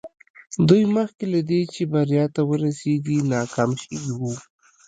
دوی 0.67 0.83
مخکې 0.95 1.25
له 1.33 1.39
دې 1.49 1.61
چې 1.73 1.81
بريا 1.93 2.25
ته 2.35 2.41
ورسېږي 2.49 3.17
ناکام 3.31 3.71
شوي 3.83 4.11
وو. 4.19 4.33